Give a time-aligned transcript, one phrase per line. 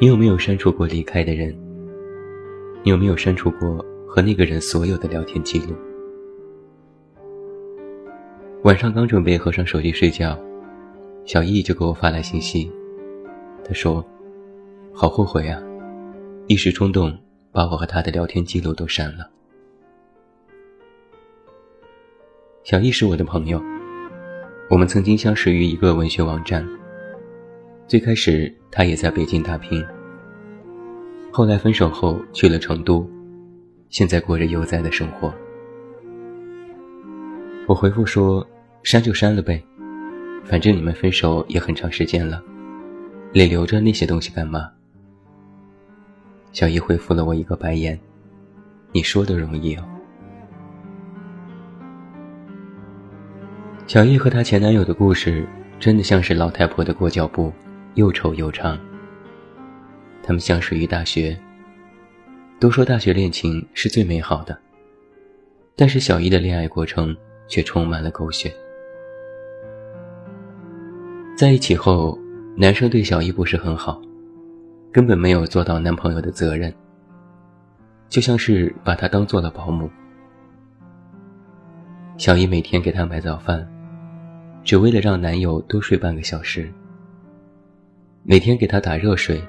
[0.00, 1.56] 你有没有删除过离开的人？
[2.82, 3.76] 你有没有删除过
[4.08, 5.74] 和那个人所有的聊天记录？
[8.64, 10.36] 晚上刚准备合上手机睡觉，
[11.24, 12.68] 小易就给我发来信息，
[13.64, 14.04] 他说
[14.92, 15.62] ：“好后悔啊，
[16.48, 17.16] 一时冲动
[17.52, 19.30] 把我和他的聊天记录都删了。”
[22.64, 23.62] 小易是我的朋友，
[24.68, 26.68] 我们曾经相识于一个文学网站。
[27.86, 29.84] 最开始，他也在北京打拼。
[31.30, 33.06] 后来分手后去了成都，
[33.90, 35.32] 现在过着悠哉的生活。
[37.66, 38.46] 我回复说
[38.82, 39.62] ：“删就删了呗，
[40.44, 42.42] 反正你们分手也很长时间了，
[43.32, 44.70] 你留着那些东西干嘛？”
[46.52, 48.00] 小易回复了我一个白眼
[48.92, 49.84] ：“你说的容易哦。”
[53.86, 55.46] 小易和她前男友的故事，
[55.78, 57.52] 真的像是老太婆的裹脚布。
[57.94, 58.78] 又丑又长。
[60.22, 61.38] 他们相识于大学。
[62.60, 64.56] 都说大学恋情是最美好的，
[65.76, 67.14] 但是小姨的恋爱过程
[67.46, 68.50] 却充满了狗血。
[71.36, 72.16] 在一起后，
[72.56, 74.00] 男生对小姨不是很好，
[74.90, 76.72] 根本没有做到男朋友的责任，
[78.08, 79.90] 就像是把她当做了保姆。
[82.16, 83.68] 小姨每天给他买早饭，
[84.62, 86.72] 只为了让男友多睡半个小时。
[88.26, 89.46] 每天给他打热水，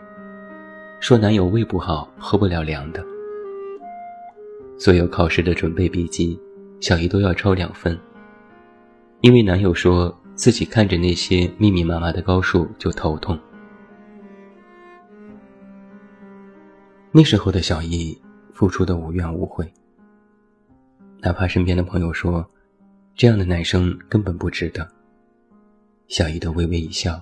[0.99, 3.01] 说男友胃不好，喝不了凉的。
[4.77, 6.37] 所有考试的准备笔记，
[6.81, 7.97] 小姨都要抄两份，
[9.21, 13.39] 因为男友说自己看着那些密密麻麻的高数就头痛。
[17.13, 18.21] 那时候的小姨
[18.53, 19.65] 付出的无怨无悔，
[21.21, 22.45] 哪怕身边的朋友说
[23.15, 24.85] 这样的男生根本不值得，
[26.09, 27.21] 小姨都微微一笑，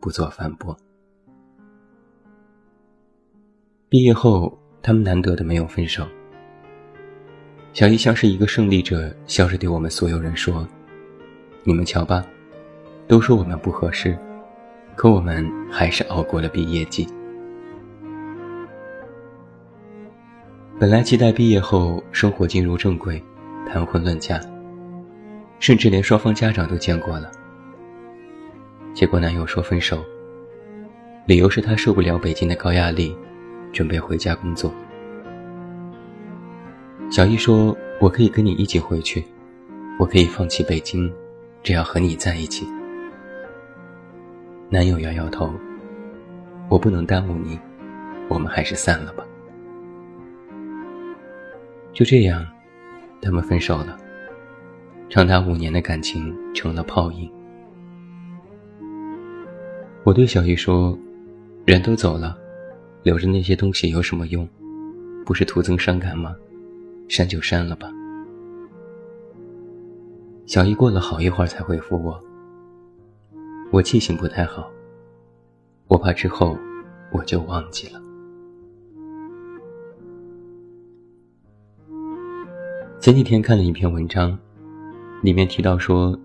[0.00, 0.74] 不做反驳。
[3.94, 6.04] 毕业后，他们难得的没有分手。
[7.72, 10.66] 小姨像是一个胜利者，笑着对我们所有人说
[11.62, 12.26] ：“你们瞧吧，
[13.06, 14.18] 都说我们不合适，
[14.96, 17.06] 可我们还是熬过了毕业季。
[20.76, 23.22] 本来期待毕业后生活进入正轨，
[23.68, 24.40] 谈婚论嫁，
[25.60, 27.30] 甚至连双方家长都见过了。
[28.92, 30.04] 结果男友说分手，
[31.26, 33.16] 理由是他受不了北京的高压力。”
[33.74, 34.72] 准备回家工作。
[37.10, 39.22] 小易说：“我可以跟你一起回去，
[39.98, 41.12] 我可以放弃北京，
[41.62, 42.66] 只要和你在一起。”
[44.70, 45.52] 男友摇摇头
[46.70, 47.58] ：“我不能耽误你，
[48.28, 49.24] 我们还是散了吧。”
[51.92, 52.46] 就这样，
[53.20, 53.98] 他们分手了。
[55.10, 57.30] 长达五年的感情成了泡影。
[60.04, 60.96] 我对小易说
[61.66, 62.38] ：“人都走了。”
[63.04, 64.48] 留着那些东西有什么用？
[65.26, 66.34] 不是徒增伤感吗？
[67.06, 67.92] 删就删了吧。
[70.46, 72.18] 小姨过了好一会儿才回复我。
[73.70, 74.70] 我记性不太好，
[75.86, 76.56] 我怕之后
[77.12, 78.00] 我就忘记了。
[82.98, 84.38] 前几天看了一篇文章，
[85.22, 86.18] 里面提到说，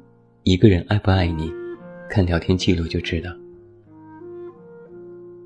[0.44, 1.52] 一个人爱不爱你，
[2.10, 3.30] 看聊天记录就知道。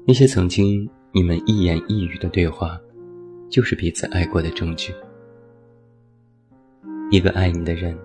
[0.06, 0.88] 那些曾经。
[1.16, 2.76] 你们一言一语的对话，
[3.48, 4.92] 就是彼此爱过的证据。
[7.12, 7.96] 一个爱你的人，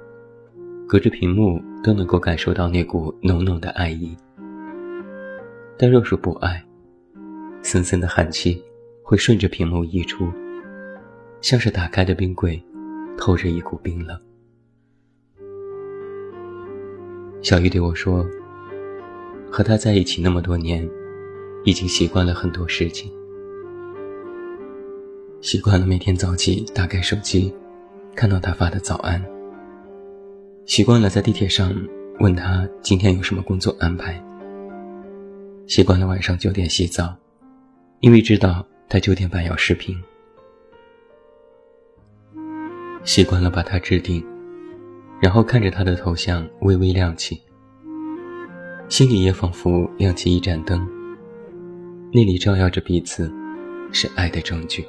[0.86, 4.14] 隔着屏幕都能够感受到那股浓浓的爱意。
[5.78, 6.62] 但若是不爱，
[7.62, 8.62] 森森的寒气
[9.02, 10.30] 会顺着屏幕溢出，
[11.40, 12.62] 像是打开的冰柜，
[13.16, 14.20] 透着一股冰冷。
[17.40, 18.26] 小玉对我说
[19.50, 20.86] ：“和他在一起那么多年。”
[21.68, 23.12] 已经习惯了很多事情，
[25.42, 27.54] 习惯了每天早起打开手机，
[28.16, 29.22] 看到他发的早安。
[30.64, 31.70] 习惯了在地铁上
[32.20, 34.18] 问他今天有什么工作安排。
[35.66, 37.14] 习惯了晚上九点洗澡，
[38.00, 39.94] 因为知道他九点半要视频。
[43.04, 44.24] 习惯了把他置顶，
[45.20, 47.38] 然后看着他的头像微微亮起，
[48.88, 50.88] 心里也仿佛亮起一盏灯。
[52.10, 53.30] 那里照耀着彼此，
[53.92, 54.82] 是爱的证据。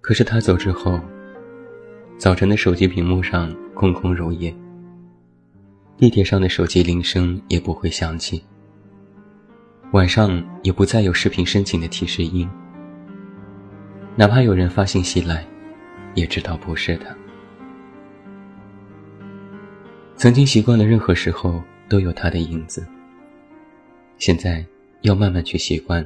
[0.00, 0.98] 可是他走之后，
[2.16, 4.52] 早晨的手机屏幕上空空如也，
[5.96, 8.42] 地铁上的手机铃声也不会响起，
[9.92, 12.50] 晚上也不再有视频申请的提示音。
[14.16, 15.46] 哪怕有人发信息来，
[16.14, 17.14] 也知道不是他。
[20.16, 22.84] 曾经习惯了，任何时候都有他的影子。
[24.18, 24.64] 现在
[25.02, 26.04] 要慢慢去习惯，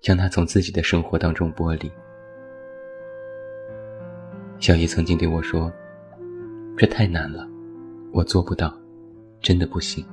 [0.00, 1.90] 将他从自己的生活当中剥离。
[4.58, 5.72] 小姨曾经对我说
[6.76, 7.48] ：“这太难了，
[8.12, 8.72] 我做不到，
[9.40, 10.04] 真的不行。”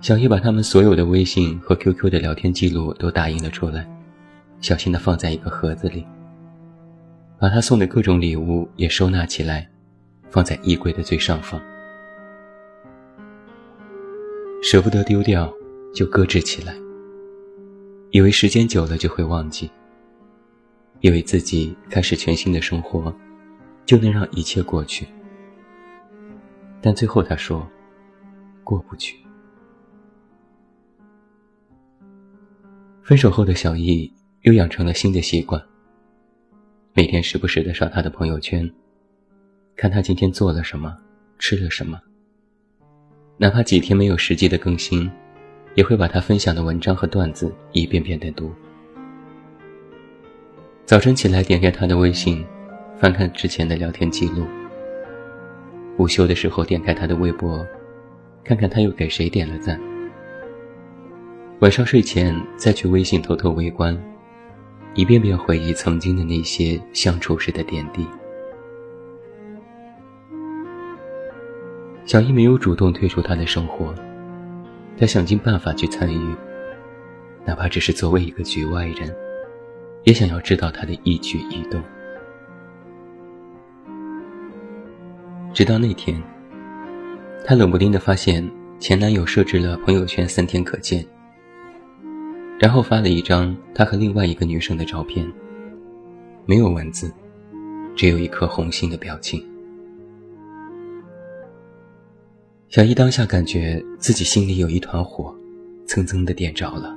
[0.00, 3.86] 小姨把他们所有的微信和 QQ 的聊天记录都打印了出来，
[4.60, 6.06] 小心的放在一个盒子里，
[7.38, 9.68] 把他送的各种礼物也收纳起来。
[10.30, 11.60] 放在衣柜的最上方，
[14.62, 15.52] 舍不得丢掉，
[15.94, 16.74] 就搁置起来。
[18.10, 19.70] 以为时间久了就会忘记，
[21.00, 23.14] 以为自己开始全新的生活，
[23.86, 25.06] 就能让一切过去。
[26.82, 27.66] 但最后他说，
[28.62, 29.16] 过不去。
[33.02, 34.12] 分手后的小易
[34.42, 35.60] 又养成了新的习惯，
[36.92, 38.70] 每天时不时的刷他的朋友圈。
[39.74, 40.96] 看他今天做了什么，
[41.38, 41.98] 吃了什么。
[43.42, 45.10] 哪怕几天没有实际的更新，
[45.74, 48.52] 也会把他分享的文章和段子一遍遍的读。
[50.84, 52.44] 早晨起来点开他的微信，
[52.98, 54.44] 翻看之前的聊天记录。
[55.96, 57.66] 午休的时候点开他的微博，
[58.44, 59.80] 看看他又给谁点了赞。
[61.60, 63.98] 晚上睡前再去微信偷偷围观，
[64.94, 68.06] 一遍遍回忆曾经的那些相处时的点滴。
[72.10, 73.94] 小易没有主动退出他的生活，
[74.98, 76.34] 他想尽办法去参与，
[77.44, 79.14] 哪怕只是作为一个局外人，
[80.02, 81.80] 也想要知道他的一举一动。
[85.54, 86.20] 直到那天，
[87.44, 88.44] 他冷不丁的发现
[88.80, 91.06] 前男友设置了朋友圈三天可见，
[92.58, 95.24] 然后发了一张他和另外一个女生的照片，
[96.44, 97.14] 没有文字，
[97.94, 99.40] 只有一颗红心的表情。
[102.70, 105.36] 小伊当下感觉自己心里有一团火，
[105.88, 106.96] 蹭蹭的点着了。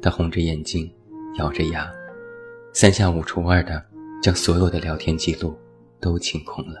[0.00, 0.88] 他红着眼睛，
[1.40, 1.90] 咬着牙，
[2.72, 3.84] 三下五除二的
[4.22, 5.58] 将所有的聊天记录
[5.98, 6.80] 都清空了。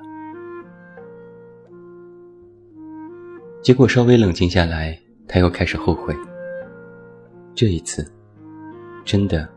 [3.60, 4.96] 结果稍微冷静下来，
[5.26, 6.14] 他又开始后悔。
[7.56, 8.08] 这一次，
[9.04, 9.48] 真的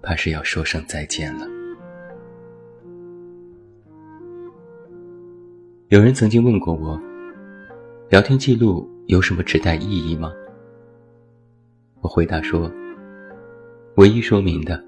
[0.00, 1.46] 怕是要说声再见了。
[5.88, 6.98] 有人曾经问过我。
[8.10, 10.32] 聊天记录有什么指代意义吗？
[12.00, 12.68] 我回答说，
[13.98, 14.82] 唯一说明的，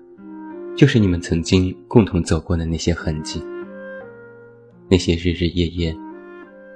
[0.76, 3.40] 就是你们曾经共同走过的那些痕迹，
[4.88, 5.96] 那些日日夜夜，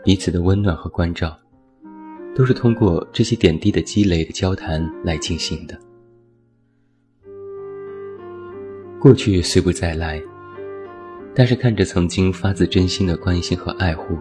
[0.05, 1.37] 彼此的温暖和关照，
[2.33, 5.77] 都是通过这些点滴的积累的交谈来进行的。
[9.01, 10.23] 过去虽不再来，
[11.35, 14.17] 但是看着曾经发自真心的关心和爱护，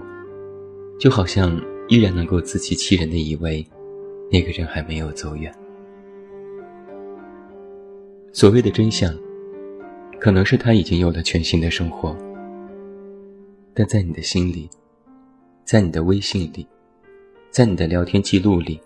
[1.00, 1.55] 就好像。
[1.88, 3.65] 依然能够自欺欺人的以为，
[4.32, 5.54] 那个人还没有走远。
[8.34, 9.15] 所谓的真相，
[10.20, 12.15] 可能是他已经有了全新的生活，
[13.74, 14.68] 但在你的心里，
[15.63, 16.68] 在你的微信里，
[17.51, 18.82] 在你的聊天记录里，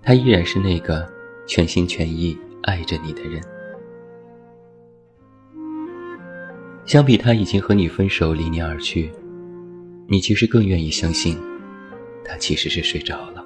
[0.00, 1.06] 他依然是那个
[1.46, 3.42] 全心全意爱着你的人。
[6.86, 9.10] 相比他已经和你分手离你而去，
[10.08, 11.36] 你其实更愿意相信。
[12.30, 13.44] 他其实是睡着了。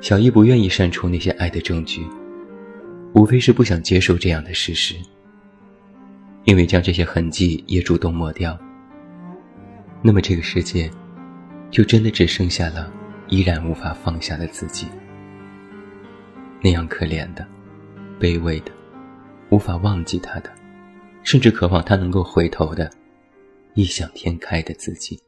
[0.00, 2.04] 小易不愿意删除那些爱的证据，
[3.14, 4.96] 无非是不想接受这样的事实。
[6.42, 8.58] 因为将这些痕迹也主动抹掉，
[10.02, 10.90] 那么这个世界，
[11.70, 12.92] 就真的只剩下了
[13.28, 14.88] 依然无法放下的自己。
[16.60, 17.46] 那样可怜的、
[18.18, 18.72] 卑微的、
[19.50, 20.50] 无法忘记他的，
[21.22, 22.90] 甚至渴望他能够回头的。
[23.76, 25.22] 异想天开的自己。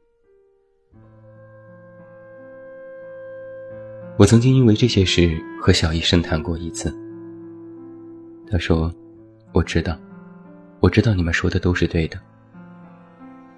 [4.19, 6.90] 我曾经因为这些事和小医生谈过一次。
[8.50, 8.90] 他说
[9.52, 10.00] ：“我知道，
[10.81, 12.19] 我知道你们说的都是对的。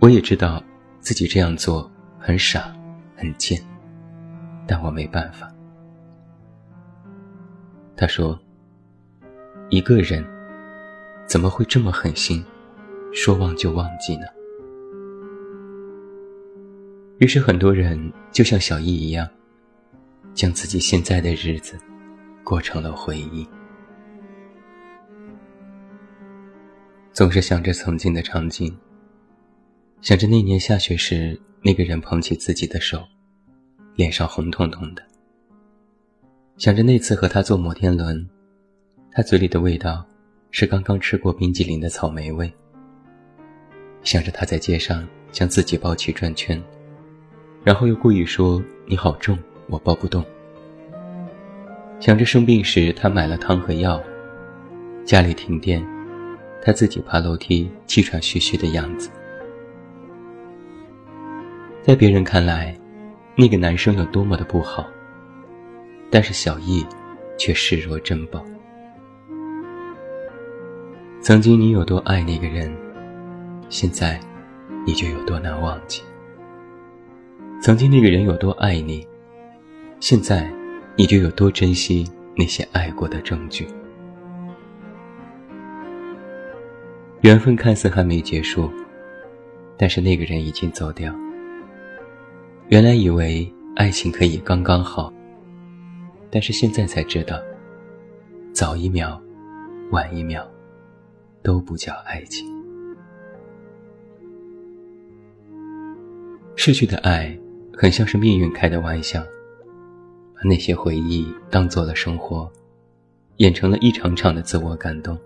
[0.01, 0.61] 我也知道
[0.99, 2.77] 自己这样做很傻，
[3.15, 3.63] 很贱，
[4.67, 5.49] 但我没办法。”
[7.97, 8.37] 他说
[9.71, 10.27] ：“一个人
[11.29, 12.45] 怎么会这么狠心，
[13.15, 14.27] 说忘就忘记呢？”
[17.21, 19.29] 于是很多人就像小易一样，
[20.33, 21.79] 将自己现在的日子
[22.43, 23.47] 过成了回忆，
[27.13, 28.75] 总是想着曾经的场景，
[30.01, 33.07] 想着那年下雪时那个人捧起自己的手，
[33.97, 35.03] 脸上红彤彤的；
[36.57, 38.27] 想着那次和他坐摩天轮，
[39.13, 40.03] 他嘴里的味道
[40.53, 42.51] 是刚刚吃过冰激凌的草莓味；
[44.05, 46.59] 想着他在街上将自己抱起转圈。
[47.63, 49.39] 然后又故意说：“你好重，
[49.69, 50.25] 我抱不动。”
[52.01, 54.03] 想着生病时他买了汤和药，
[55.05, 55.87] 家里停电，
[56.63, 59.11] 他自己爬楼梯气喘吁吁的样子。
[61.83, 62.75] 在别人看来，
[63.37, 64.87] 那个男生有多么的不好，
[66.11, 66.85] 但是小易
[67.37, 68.43] 却视若珍宝。
[71.21, 72.75] 曾经你有多爱那个人，
[73.69, 74.19] 现在
[74.87, 76.03] 你就有多难忘记。
[77.61, 79.07] 曾经那个人有多爱你，
[80.01, 80.51] 现在
[80.97, 83.69] 你就有多珍惜那些爱过的证据。
[87.21, 88.71] 缘分看似还没结束，
[89.77, 91.15] 但是那个人已经走掉。
[92.71, 95.13] 原来以为爱情可以刚刚好，
[96.31, 97.39] 但是现在才知道，
[98.55, 99.21] 早一秒，
[99.91, 100.51] 晚一秒，
[101.43, 102.49] 都不叫爱情。
[106.57, 107.39] 逝去的爱。
[107.81, 109.23] 很像是命运开的玩笑，
[110.35, 112.47] 把那些回忆当做了生活，
[113.39, 115.19] 演成了一场场的自我感动。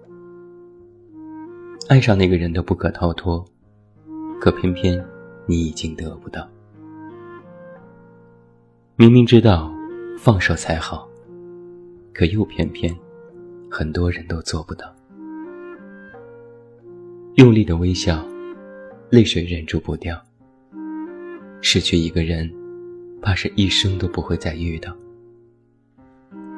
[1.89, 3.45] 爱上那个人都不可逃脱，
[4.41, 5.05] 可偏偏
[5.47, 6.49] 你已经得不到。
[8.95, 9.69] 明明知道
[10.17, 11.09] 放手才好，
[12.13, 12.97] 可又偏偏
[13.69, 14.95] 很多人都做不到。
[17.35, 18.25] 用力的微笑，
[19.11, 20.17] 泪水忍住不掉。
[21.67, 22.53] 失去一个人，
[23.23, 24.95] 怕是一生都不会再遇到。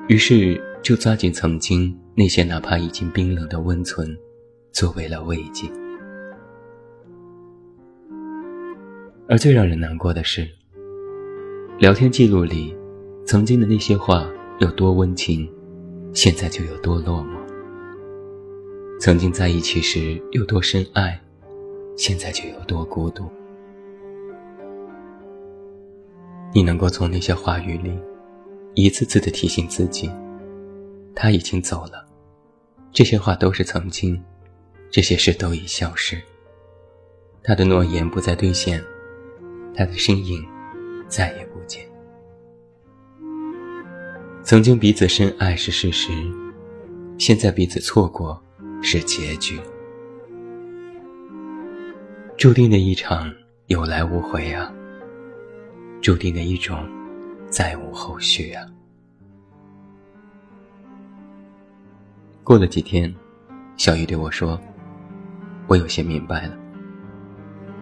[0.09, 4.19] 于是就抓紧曾经那些哪怕已经冰冷的温存，
[4.73, 5.71] 作为了慰藉。
[9.29, 10.45] 而最让人难过的是，
[11.79, 12.77] 聊天记录里，
[13.25, 15.49] 曾经的那些话有多温情，
[16.13, 17.39] 现在就有多落寞；
[18.99, 21.21] 曾经在一起时有多深爱，
[21.97, 23.31] 现在就有多孤独。
[26.57, 27.93] 你能够从那些话语里，
[28.73, 30.11] 一次次的提醒自己，
[31.15, 32.03] 他已经走了，
[32.95, 34.19] 这些话都是曾经，
[34.91, 36.19] 这些事都已消失。
[37.43, 38.83] 他的诺言不再兑现，
[39.75, 40.43] 他的身影
[41.09, 41.87] 再也不见。
[44.43, 46.11] 曾经彼此深爱是事实，
[47.19, 48.43] 现在彼此错过
[48.81, 49.61] 是结局，
[52.39, 53.31] 注定的一场
[53.67, 54.73] 有来无回啊。
[56.07, 56.89] 注定的一种，
[57.51, 58.65] 再无后续啊！
[62.45, 63.13] 过了几天，
[63.77, 64.57] 小玉对我说
[65.67, 66.57] ：“我有些明白了。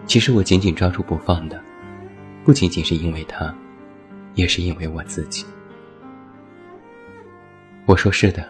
[0.07, 1.61] 其实我紧紧抓住不放的，
[2.43, 3.55] 不仅仅是因为他，
[4.33, 5.45] 也是因为我自己。”
[7.85, 8.43] 我说：“是的，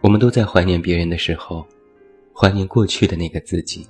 [0.00, 1.66] 我们都在怀念别人的时候，
[2.34, 3.86] 怀念过去的那个自己，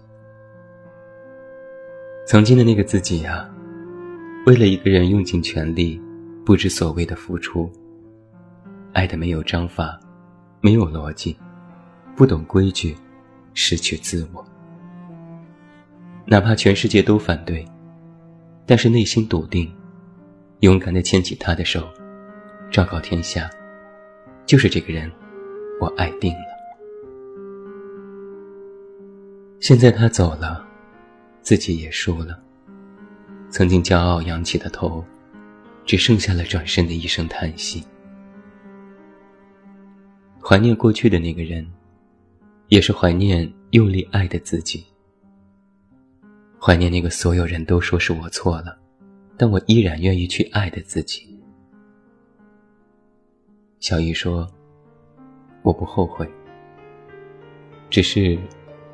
[2.27, 3.49] 曾经的那个自己呀。”
[4.47, 5.99] 为了一个人用尽全力，
[6.45, 7.73] 不知所谓的付出，
[8.93, 9.99] 爱的没有章法，
[10.61, 11.35] 没有逻辑，
[12.15, 12.95] 不懂规矩，
[13.55, 14.45] 失去自我。
[16.27, 17.67] 哪怕全世界都反对，
[18.67, 19.75] 但是内心笃定，
[20.61, 21.89] 勇敢的牵起他的手，
[22.71, 23.49] 昭告天下，
[24.45, 25.11] 就是这个人，
[25.81, 26.55] 我爱定了。
[29.59, 30.63] 现在他走了，
[31.41, 32.39] 自己也输了。
[33.55, 35.05] 曾经骄傲扬起的头，
[35.87, 37.85] 只剩下了转身的一声叹息。
[40.43, 41.65] 怀念过去的那个人，
[42.67, 44.85] 也是怀念用力爱的自己。
[46.61, 48.77] 怀念那个所有人都说是我错了，
[49.37, 51.39] 但我依然愿意去爱的自己。
[53.79, 54.49] 小姨说
[55.63, 56.29] ：“我不后悔，
[57.89, 58.37] 只是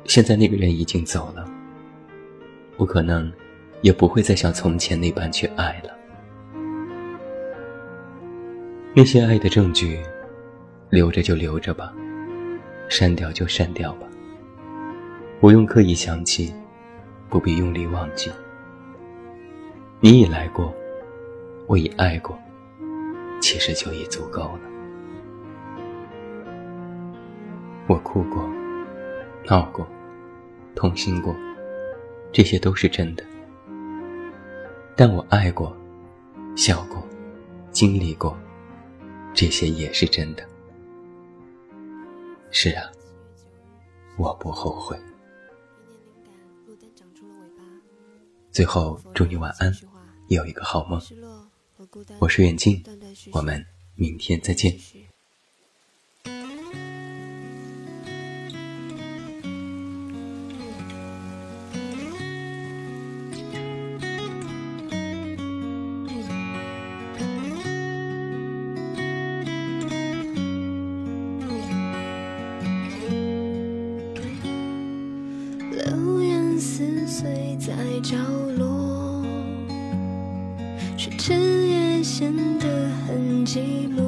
[0.05, 1.51] 现在那个人已经走了，
[2.77, 3.33] 不可能。”
[3.81, 5.89] 也不会再像从前那般去爱了。
[8.93, 9.99] 那些爱的证据，
[10.89, 11.93] 留着就留着吧，
[12.89, 14.07] 删掉就删掉吧。
[15.39, 16.53] 不用刻意想起，
[17.29, 18.31] 不必用力忘记。
[19.99, 20.73] 你已来过，
[21.67, 22.37] 我已爱过，
[23.39, 24.61] 其实就已足够了。
[27.87, 28.47] 我哭过，
[29.45, 29.87] 闹过，
[30.75, 31.35] 痛心过，
[32.31, 33.23] 这些都是真的。
[35.03, 35.75] 但我爱过，
[36.55, 37.03] 笑过，
[37.71, 38.37] 经历过，
[39.33, 40.47] 这些也是真的。
[42.51, 42.83] 是啊，
[44.15, 44.95] 我不后悔。
[48.51, 49.73] 最后，祝你晚安，
[50.27, 51.01] 有一个好梦。
[52.19, 52.83] 我是远近，
[53.33, 53.65] 我们
[53.95, 54.71] 明天再见。
[77.71, 78.17] 在角
[78.57, 79.23] 落，
[80.97, 82.67] 却彻夜显得
[83.07, 84.01] 很寂寞。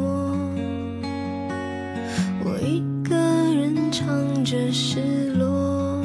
[2.43, 6.01] 我一个人唱着失落，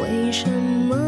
[0.00, 0.48] 为什
[0.88, 1.05] 么？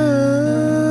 [0.00, 0.89] 傻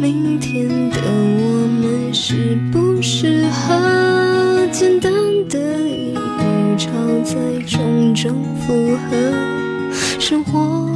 [0.00, 5.12] 明天的我们适不适合，简单
[5.50, 6.16] 的一语
[6.78, 6.88] 抄
[7.22, 7.36] 在
[7.66, 9.16] 重重负荷，
[10.18, 10.89] 生活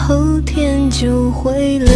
[0.00, 1.92] 后天就会了，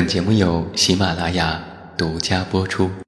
[0.00, 1.62] 本节目由喜马拉雅
[1.94, 2.90] 独家播出。